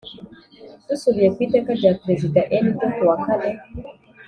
[0.87, 3.51] Dusubiye ku Iteka rya Perezida n ryo kuwa kane